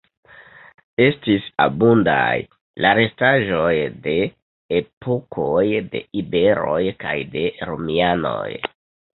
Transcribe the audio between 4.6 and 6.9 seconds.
epokoj de iberoj